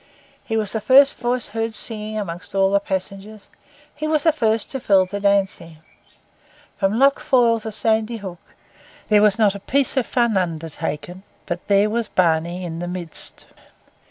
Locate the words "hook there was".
8.17-9.37